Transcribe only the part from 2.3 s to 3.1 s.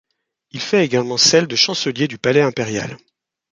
impérial.